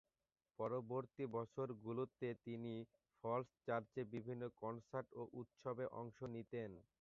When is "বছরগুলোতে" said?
1.35-2.27